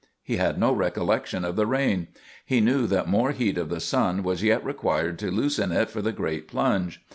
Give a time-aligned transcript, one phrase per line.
[0.23, 2.07] He had no recollection of the rain.
[2.43, 6.01] He knew that more heat of the sun was yet required to loosen it for
[6.01, 7.03] the great plunge.